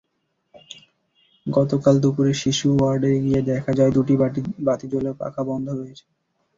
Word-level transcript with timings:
গতকাল 1.45 1.95
দুপুরে 2.03 2.33
শিশু 2.43 2.67
ওয়ার্ডে 2.71 3.11
গিয়ে 3.25 3.41
দেখা 3.49 3.71
যায়, 3.79 3.91
দুটি 3.93 4.13
বাতি 4.65 4.85
জ্বললেও 4.91 5.19
পাখা 5.21 5.41
বন্ধ 5.49 5.67
রয়েছে। 5.71 6.05